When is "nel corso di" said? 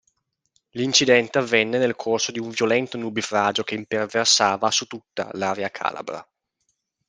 1.77-2.39